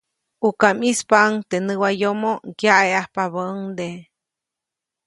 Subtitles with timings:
[0.43, 3.87] ʼUka ʼmispaʼuŋ teʼ näwayomo, ŋyaʼeʼajpabäʼuŋde.